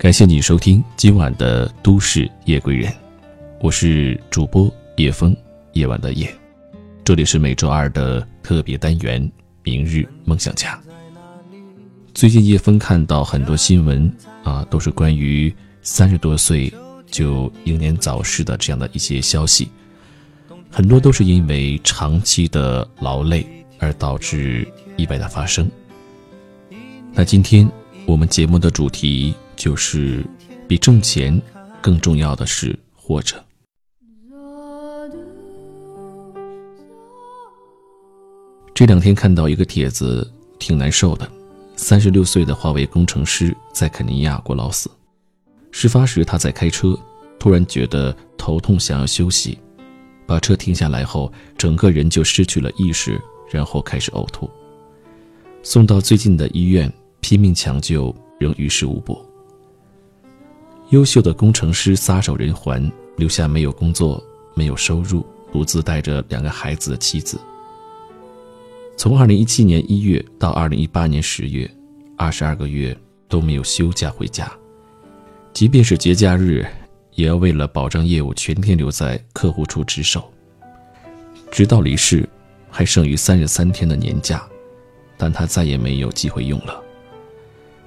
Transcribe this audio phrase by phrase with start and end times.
[0.00, 2.90] 感谢你收听今晚的《都市夜归人》，
[3.60, 5.36] 我是主播叶枫，
[5.74, 6.34] 夜晚的夜。
[7.04, 9.22] 这里是每周二的特别单元
[9.62, 10.74] 《明日梦想家》。
[12.14, 14.10] 最近叶枫看到很多新闻
[14.42, 16.72] 啊，都是关于三十多岁
[17.10, 19.68] 就英年早逝的这样的一些消息，
[20.70, 23.46] 很多都是因为长期的劳累
[23.78, 25.70] 而导致意外的发生。
[27.12, 27.70] 那今天
[28.06, 29.34] 我们节目的主题。
[29.60, 30.24] 就是
[30.66, 31.38] 比挣钱
[31.82, 33.36] 更重要的是活着。
[38.72, 40.26] 这两天看到一个帖子，
[40.58, 41.30] 挺难受的。
[41.76, 44.90] 三十六岁的华为工程师在肯尼亚过劳死。
[45.70, 46.98] 事发时他在开车，
[47.38, 49.58] 突然觉得头痛，想要休息，
[50.26, 53.20] 把车停下来后，整个人就失去了意识，
[53.50, 54.48] 然后开始呕吐。
[55.62, 56.90] 送到最近的医院，
[57.20, 59.22] 拼命抢救，仍于事无补。
[60.90, 64.22] 优秀的工程师撒手人寰，留下没有工作、
[64.54, 67.40] 没有收入、独自带着两个孩子的妻子。
[68.96, 71.70] 从二零一七年一月到二零一八年十月，
[72.16, 72.96] 二十二个月
[73.28, 74.50] 都没有休假回家，
[75.52, 76.66] 即便是节假日，
[77.14, 80.28] 也要为了保障业务全天留在客户处值守。
[81.52, 82.28] 直到离世，
[82.68, 84.44] 还剩余三十三天的年假，
[85.16, 86.82] 但他再也没有机会用了。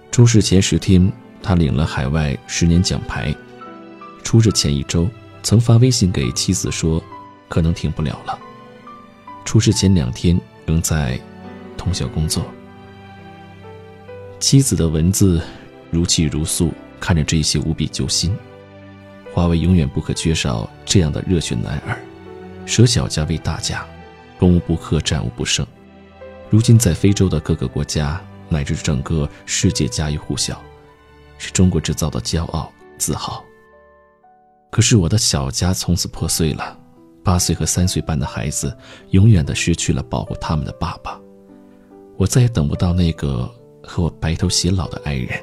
[0.09, 1.11] 出事前十天。
[1.43, 3.35] 他领了海外十年奖牌，
[4.23, 5.07] 出事前一周
[5.43, 7.03] 曾发微信给妻子说，
[7.49, 8.39] 可能停不了了。
[9.43, 11.19] 出事前两天仍在
[11.77, 12.45] 通宵工作。
[14.39, 15.41] 妻子的文字
[15.91, 18.33] 如泣如诉，看着这些无比揪心。
[19.33, 21.99] 华为永远不可缺少这样的热血男儿，
[22.65, 23.85] 舍小家为大家，
[24.39, 25.67] 攻无不克，战无不胜。
[26.49, 30.63] 如今在非洲的各个国家乃至整个世界家喻户晓。
[31.43, 33.43] 是中国制造的骄傲自豪。
[34.71, 36.79] 可是我的小家从此破碎了，
[37.21, 38.75] 八岁和三岁半的孩子
[39.09, 41.19] 永远的失去了保护他们的爸爸，
[42.15, 43.53] 我再也等不到那个
[43.83, 45.37] 和我白头偕老的爱人。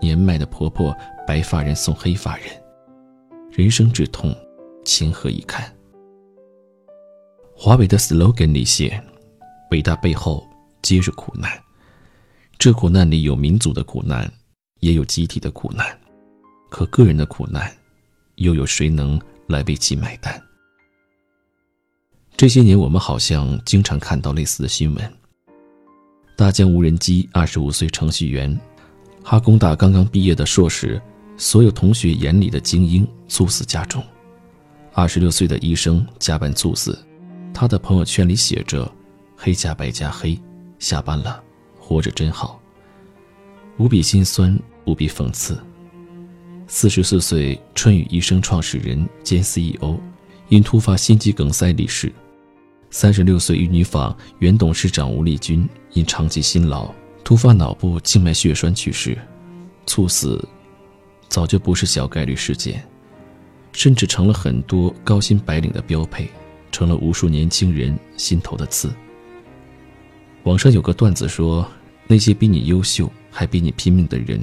[0.00, 0.92] 年迈的婆婆，
[1.24, 2.46] 白发人送黑发人，
[3.52, 4.34] 人生之痛，
[4.84, 5.64] 情何以堪？
[7.54, 9.00] 华为的 slogan 里写
[9.70, 10.44] ：“伟大背后
[10.82, 11.48] 皆是苦难，
[12.58, 14.28] 这苦难里有民族的苦难。”
[14.82, 15.86] 也有集体的苦难，
[16.68, 17.72] 可个人的苦难，
[18.34, 20.42] 又有谁能来为其买单？
[22.36, 25.12] 这些年，我们好像经常看到类似的新闻：
[26.36, 28.60] 大疆无人机二十五岁程序员，
[29.22, 31.00] 哈工大刚刚毕业的硕士，
[31.36, 34.02] 所有同学眼里的精英猝死家中；
[34.92, 36.98] 二十六岁的医生加班猝死，
[37.54, 38.90] 他的朋友圈里写着
[39.38, 40.36] “黑加白加黑”，
[40.80, 41.40] 下班了，
[41.78, 42.60] 活着真好，
[43.78, 44.58] 无比心酸。
[44.84, 45.58] 无比讽刺。
[46.66, 49.96] 四十四岁春雨医生创始人兼 CEO，
[50.48, 52.12] 因突发心肌梗塞离世。
[52.90, 56.92] 三十六岁玉女坊原董事长吴丽君因长期辛劳
[57.24, 59.16] 突发脑部静脉血栓去世。
[59.86, 60.46] 猝死，
[61.28, 62.82] 早就不是小概率事件，
[63.72, 66.28] 甚至成了很多高薪白领的标配，
[66.70, 68.92] 成了无数年轻人心头的刺。
[70.44, 71.66] 网上有个段子说，
[72.06, 74.42] 那些比你优秀还比你拼命的人。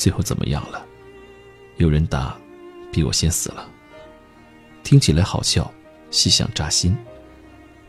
[0.00, 0.82] 最后怎么样了？
[1.76, 2.34] 有人答
[2.90, 3.68] ：“比我先死了。”
[4.82, 5.70] 听起来好笑，
[6.10, 6.96] 细想扎心。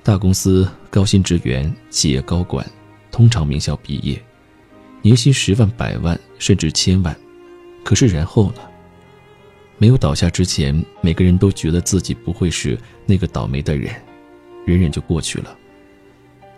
[0.04, 2.70] 大公司高薪职员、企业高管，
[3.12, 4.22] 通常名校毕业，
[5.02, 7.16] 年薪十万、百万甚至千万。
[7.82, 8.62] 可是然后呢？
[9.78, 13.96] 没有倒下之前，每个人都觉得自己不会是那个倒霉的人，
[14.66, 15.58] 忍忍就过去了。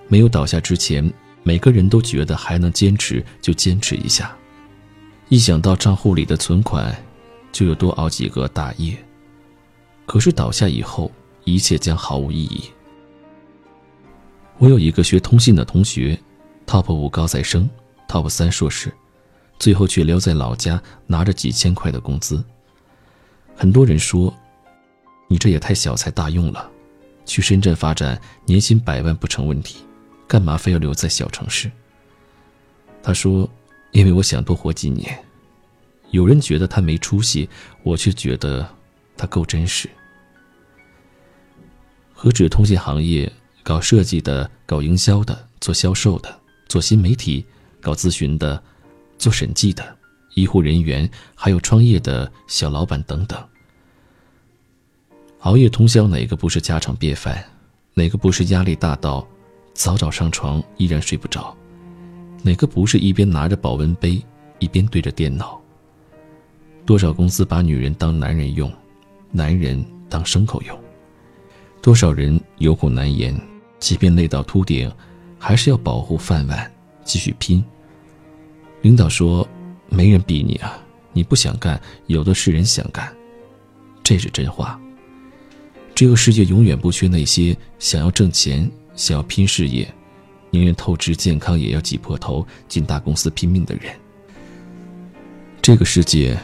[0.08, 4.36] 没有倒下之前，每个人都觉得还能坚持，就坚持一下。
[5.30, 6.96] 一想到账户里的存款，
[7.52, 8.96] 就有多熬几个大夜。
[10.06, 11.12] 可是倒下以后，
[11.44, 12.66] 一切将毫无意义。
[14.60, 16.20] 我有一个学通信的同学
[16.68, 17.68] ，top 五高材生
[18.08, 18.94] ，top 三硕士，
[19.58, 22.44] 最后却留在老家拿着几千块的工资。
[23.56, 24.32] 很多人说
[25.28, 26.70] ：“你这也太小材大用了，
[27.26, 29.78] 去深圳发展，年薪百万不成问题，
[30.28, 31.72] 干嘛非要留在小城市？”
[33.02, 33.50] 他说。
[33.94, 35.18] 因为我想多活几年，
[36.10, 37.48] 有人觉得他没出息，
[37.84, 38.68] 我却觉得
[39.16, 39.90] 他够真实。
[42.12, 43.32] 何止通信行业，
[43.62, 47.46] 搞设计的、搞营销的、做销售的、做新媒体、
[47.80, 48.62] 搞咨询的、
[49.18, 49.96] 做审计的、
[50.34, 53.42] 医护人员，还有创业的小老板等等，
[55.42, 57.44] 熬夜通宵，哪个不是家常便饭？
[57.94, 59.28] 哪个不是压力大到
[59.76, 61.56] 早早上床依然睡不着？
[62.46, 64.22] 哪个不是一边拿着保温杯，
[64.60, 65.60] 一边对着电脑？
[66.86, 68.70] 多少公司把女人当男人用，
[69.32, 70.78] 男人当牲口用？
[71.82, 73.34] 多少人有苦难言，
[73.80, 74.92] 即便累到秃顶，
[75.40, 76.70] 还是要保护饭碗，
[77.06, 77.64] 继续拼。
[78.82, 79.48] 领导说
[79.88, 80.78] ：“没人逼你啊，
[81.14, 83.10] 你不想干，有的是人想干。”
[84.04, 84.78] 这是真话。
[85.96, 89.88] 这个世界永远不缺那些想要挣钱、想要拼事业、
[90.54, 93.92] 宁愿透支健康也要挤破头进大公司拼命的人。
[95.64, 96.38] 这个世界，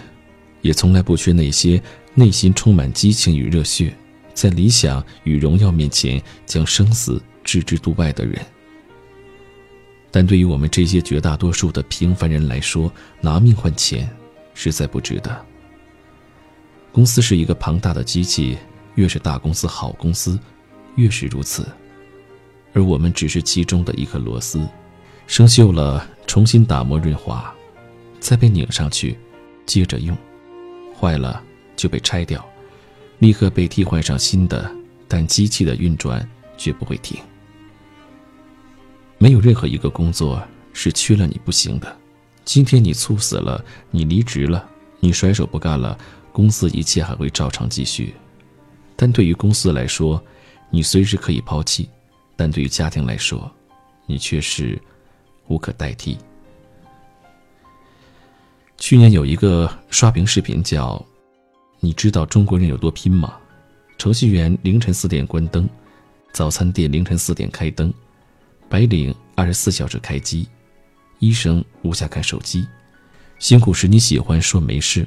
[0.62, 1.80] 也从来不缺那些
[2.16, 3.96] 内心充满激情与热血，
[4.34, 8.44] 在理想与荣耀面前将生死置之度外的人。
[10.10, 12.92] 但对于我们这些绝大多数的平凡人来说，
[13.22, 14.10] 拿命换钱，
[14.56, 15.46] 实在不值得。
[16.92, 18.58] 公司是一个庞大的机器，
[18.96, 20.40] 越是大公司、好公司，
[20.96, 21.64] 越是如此。
[22.74, 24.68] 而我们只是其中的一颗螺丝，
[25.28, 27.54] 生锈了，重新打磨润滑，
[28.20, 29.18] 再被拧上去，
[29.66, 30.16] 接着用；
[30.98, 31.44] 坏了
[31.76, 32.48] 就被拆掉，
[33.20, 34.70] 立刻被替换上新的。
[35.12, 36.24] 但机器的运转
[36.56, 37.20] 绝不会停。
[39.18, 40.40] 没有任何一个工作
[40.72, 41.98] 是缺了你不行的。
[42.46, 44.70] 今天你猝死了，你离职了，
[45.00, 45.98] 你甩手不干了。
[46.32, 48.14] 公司一切还会照常继续，
[48.96, 50.24] 但对于公司来说，
[50.70, 51.90] 你随时可以抛弃；
[52.40, 53.52] 但对于家庭来说，
[54.06, 54.82] 你却是
[55.50, 56.18] 无可代替。
[58.78, 61.06] 去年有一个刷屏视频叫
[61.82, 63.38] “你知道中国人有多拼吗？”
[64.00, 65.68] 程序员凌晨四点关灯，
[66.32, 67.94] 早餐店凌晨四点开灯，
[68.70, 70.48] 白领二十四小时开机，
[71.20, 72.66] 医生无暇看手机，
[73.38, 75.06] 辛苦时你喜欢说没事。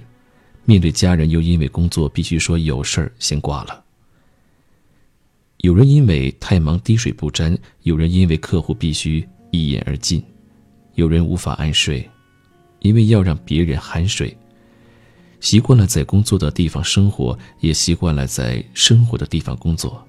[0.66, 3.82] 面对家人，又因为工作必须说有事儿，先挂了。
[5.62, 10.20] 有人因为太忙滴水不沾，有人因为客户必须一饮而尽，
[10.96, 12.08] 有人无法安睡，
[12.80, 14.36] 因为要让别人酣睡。
[15.38, 20.04] 习惯了在工作的地方生活，也习惯了在生活的地方工作。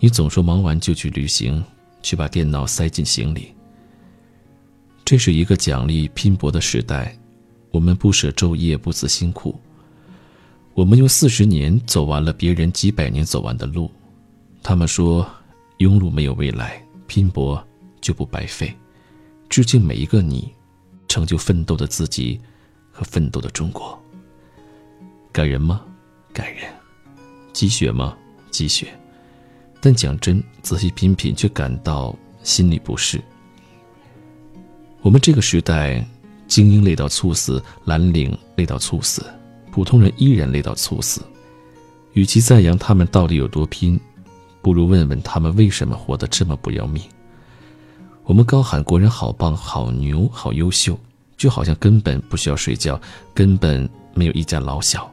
[0.00, 1.64] 你总说忙完就去旅行，
[2.02, 3.54] 却把电脑塞进行李。
[5.04, 7.16] 这是一个奖励拼搏的时代。
[7.70, 9.60] 我们不舍昼夜，不辞辛苦。
[10.74, 13.88] 我们用四十年走完了别人几百年走完的路。
[14.62, 15.28] 他们说，
[15.78, 17.62] 庸碌没有未来，拼搏
[18.00, 18.74] 就不白费。
[19.48, 20.52] 致敬每一个你，
[21.08, 22.40] 成就奋斗的自己
[22.90, 23.98] 和奋斗的中国。
[25.32, 25.84] 感人吗？
[26.32, 26.64] 感人。
[27.52, 28.16] 积雪吗？
[28.50, 28.88] 积雪。
[29.80, 33.20] 但讲真，仔细品品，却感到心里不适。
[35.00, 36.06] 我们这个时代。
[36.48, 39.22] 精英累到猝死，蓝领累到猝死，
[39.70, 41.20] 普通人依然累到猝死。
[42.14, 44.00] 与其赞扬他们到底有多拼，
[44.68, 47.02] 不如问问他们为什么活得这么不要命。
[48.24, 51.00] 我们高喊国人好棒、好牛、好优秀，
[51.38, 53.00] 就好像根本不需要睡觉，
[53.32, 55.10] 根本没有一家老小。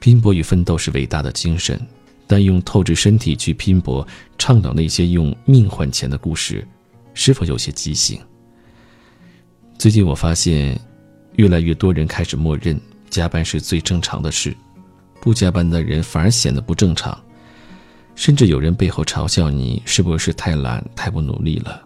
[0.00, 1.80] 拼搏与奋斗是伟大的精神，
[2.26, 4.06] 但用透支身体去拼搏，
[4.36, 6.62] 倡导那些用命换钱的故事，
[7.14, 8.20] 是否有些畸形？
[9.78, 10.78] 最近我发现，
[11.36, 12.78] 越来越多人开始默认
[13.08, 14.54] 加班是最正常的事，
[15.22, 17.18] 不加班的人反而显得不正常，
[18.16, 21.80] 甚至有人背后嘲笑你是不是太懒、太不努力了。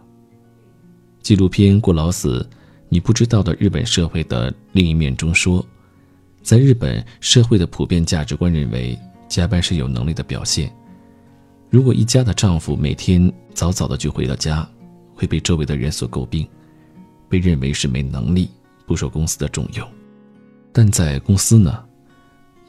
[1.21, 2.49] 纪录片《过劳死：
[2.89, 5.63] 你不知道的日本社会的另一面》中说，
[6.43, 10.73] 在日本社会的普遍价值观认为，加班是有能力的表现。
[11.69, 14.67] 如果一家的丈夫每天早早的就回到家，
[15.15, 16.49] 会被周围的人所诟病。
[17.29, 18.51] 被认为是没能力，
[18.87, 19.89] 不受公司的重用，
[20.73, 21.85] 但在公司呢，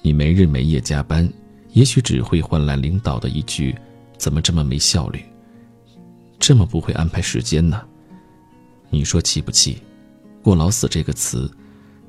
[0.04, 1.28] 你没日没夜加班，
[1.74, 3.76] 也许只会换来领导的一句
[4.18, 5.24] “怎么这么没效率，
[6.40, 7.82] 这么不会安排时间呢？”
[8.90, 9.82] 你说气不气
[10.44, 11.50] ？“过劳死”这个词，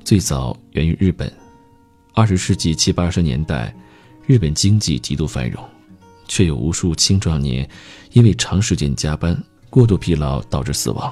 [0.03, 1.31] 最早源于日本。
[2.13, 3.73] 二十世纪七八十年代，
[4.27, 5.63] 日本经济极度繁荣，
[6.27, 7.67] 却有无数青壮年
[8.11, 11.11] 因为长时间加班、过度疲劳导致死亡。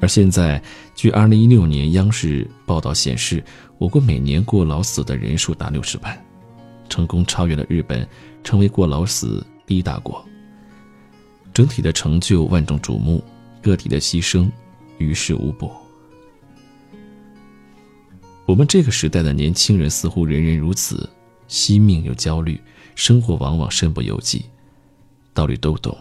[0.00, 0.62] 而现在，
[0.94, 3.44] 据2016年央视报道显示，
[3.78, 6.25] 我国每年过劳死的人数达60万，
[6.88, 8.06] 成功超越了日本，
[8.42, 10.24] 成为过劳死第一大国。
[11.52, 13.24] 整体的成就万众瞩目，
[13.62, 14.48] 个体的牺牲
[14.98, 15.70] 于事无补。
[18.44, 21.08] 我们这个时代的年轻人似乎人人如此，
[21.48, 22.60] 惜命又焦虑，
[22.94, 24.44] 生活往往身不由己，
[25.34, 25.96] 道理都懂，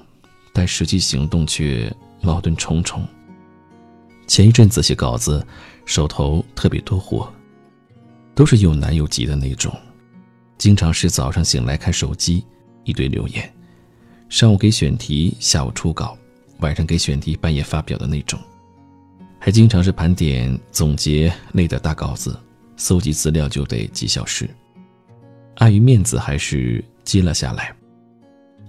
[0.53, 3.03] 但实际行动却矛盾重重。
[4.27, 5.45] 前一阵子写稿子，
[5.85, 7.31] 手头特别多活，
[8.35, 9.73] 都是又难又急的那种。
[10.57, 12.45] 经常是早上醒来看手机，
[12.83, 13.43] 一堆留言；
[14.29, 16.17] 上午给选题，下午初稿，
[16.59, 18.39] 晚上给选题，半夜发表的那种。
[19.39, 22.39] 还经常是盘点总结类的大稿子，
[22.77, 24.49] 搜集资料就得几小时，
[25.57, 27.75] 碍于面子还是接了下来。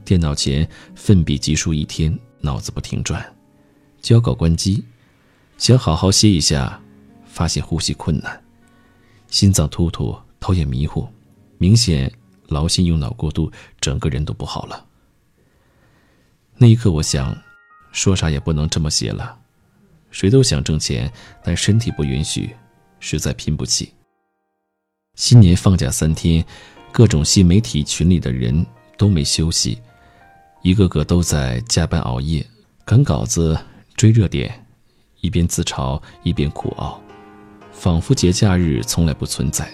[0.04, 3.24] 电脑前奋笔疾书一天，脑子不停转，
[4.02, 4.84] 交稿关机，
[5.56, 6.78] 想好好歇一下，
[7.24, 8.44] 发现呼吸困难，
[9.28, 11.08] 心脏突突，头也迷糊，
[11.58, 12.12] 明显
[12.48, 14.86] 劳心用脑过度，整个人都不好了。
[16.56, 17.36] 那一刻，我想，
[17.92, 19.38] 说啥也不能这么写了。
[20.10, 21.12] 谁都想挣钱，
[21.44, 22.54] 但身体不允许，
[23.00, 23.92] 实在拼不起。
[25.14, 26.44] 新年放假三天，
[26.92, 28.64] 各种新媒体群里的人
[28.96, 29.78] 都没休息，
[30.62, 32.46] 一个个都在加班熬夜，
[32.84, 33.58] 赶稿子、
[33.94, 34.66] 追热点，
[35.20, 37.00] 一边自嘲一边苦熬，
[37.72, 39.70] 仿佛节假日从来不存在。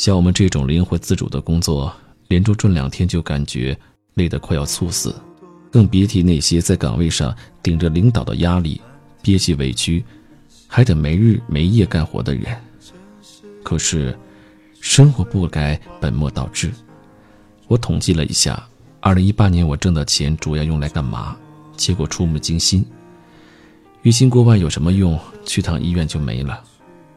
[0.00, 1.94] 像我们这种灵活自主的工作，
[2.28, 3.78] 连轴转两天就感觉
[4.14, 5.14] 累得快要猝死。
[5.70, 8.80] 更别提那些在岗位上顶着领导的压力、
[9.20, 10.02] 憋屈委屈，
[10.66, 12.46] 还得没日没夜干活的人。
[13.62, 14.18] 可是，
[14.80, 16.72] 生活不该本末倒置。
[17.68, 18.66] 我统计了一下，
[19.00, 21.36] 二零一八年我挣的钱主要用来干嘛？
[21.76, 22.82] 结果触目惊心。
[24.00, 25.20] 月薪过万有什么用？
[25.44, 26.58] 去趟医院就没了。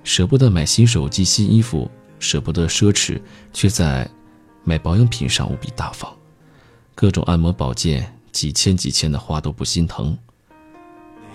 [0.04, 1.90] 舍不得买新手机、新衣服，
[2.24, 4.10] 舍不得奢侈，却在
[4.64, 6.12] 买保养品上无比大方。
[6.96, 8.10] 各种按摩保健。
[8.34, 10.18] 几千几千的花都不心疼，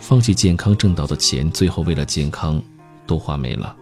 [0.00, 2.60] 放弃健康挣到的钱，最后为了健康
[3.06, 3.76] 都花没了。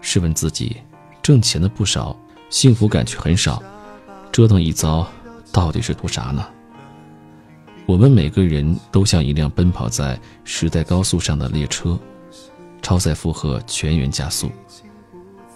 [0.00, 0.78] 试问自己，
[1.22, 2.18] 挣钱的不少，
[2.50, 3.62] 幸福感却很少，
[4.32, 5.06] 折腾一遭，
[5.52, 6.44] 到底是图啥呢？
[7.86, 11.96] 我们每个人都像一辆奔跑在时代高速上的列车，
[12.82, 14.50] 超载负荷，全员加速。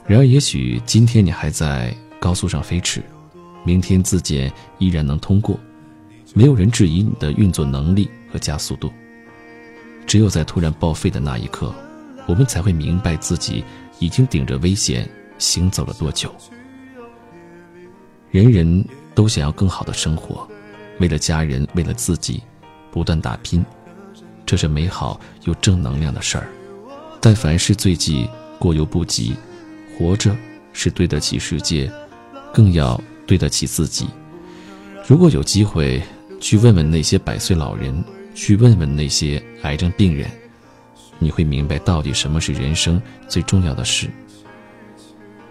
[0.07, 3.03] 然而，也许今天你还在高速上飞驰，
[3.65, 5.59] 明天自检依然能通过。
[6.35, 8.91] 没有人质疑你的运作能力和加速度，
[10.07, 11.73] 只有在突然报废的那一刻，
[12.27, 13.63] 我们才会明白自己
[13.99, 16.35] 已经顶着危险行走了多久。
[18.31, 20.49] 人人都想要更好的生活，
[20.99, 22.43] 为了家人，为了自己，
[22.91, 23.65] 不断打拼，
[24.47, 26.49] 这是美好又正能量的事儿。
[27.21, 28.27] 但凡事最忌
[28.59, 29.37] 过犹不及，
[30.03, 30.37] 活着
[30.73, 31.89] 是对得起世界，
[32.53, 34.09] 更要对得起自己。
[35.07, 36.03] 如果有机会。
[36.43, 38.05] 去问问那些百岁老人，
[38.35, 40.29] 去问问那些癌症病人，
[41.21, 44.11] 你会明白到底什么是人生最重要的事。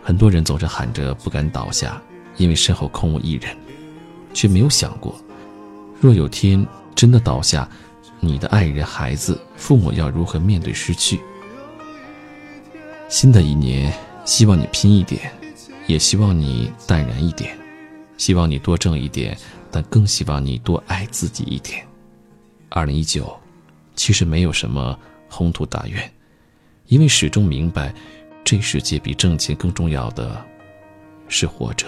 [0.04, 2.02] 很多人总是喊着不敢倒下，
[2.36, 3.56] 因为身后空无一人，
[4.34, 5.18] 却没有想过，
[6.02, 7.66] 若有天真的倒下，
[8.20, 11.22] 你的爱人、孩子、父母要如何面对失去？
[13.08, 13.94] 新的一年，
[14.26, 15.32] 希望你拼一点，
[15.88, 17.58] 也希望你淡然一点，
[18.18, 19.38] 希望你多挣一点。
[19.74, 21.88] 但更希望你多爱自己一点。
[22.68, 23.40] 二零一九，
[23.96, 25.00] 其实没有什么
[25.30, 26.12] 宏图大愿，
[26.88, 27.94] 因为始终明白，
[28.44, 30.46] 这世界比挣钱更重要的
[31.30, 31.88] 是活着。